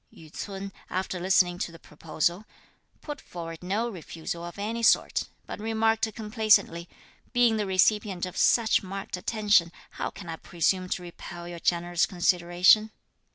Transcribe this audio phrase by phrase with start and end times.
[0.11, 2.43] Yü ts'un, after listening to the proposal,
[3.01, 6.89] put forward no refusal of any sort; but remarked complacently:
[7.33, 12.07] "Being the recipient of such marked attention, how can I presume to repel your generous
[12.07, 12.89] consideration?"